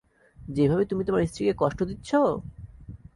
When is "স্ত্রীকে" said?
1.27-1.53